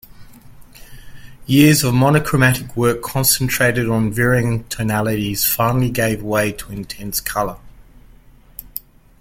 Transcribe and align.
Years 1.45 1.83
of 1.83 1.93
monochromatic 1.93 2.75
work 2.75 3.03
concentrated 3.03 3.87
on 3.87 4.11
varying 4.11 4.63
tonalities 4.63 5.45
finally 5.45 5.91
gave 5.91 6.23
way 6.23 6.53
to 6.53 6.71
intense 6.71 7.19
color. 7.19 7.59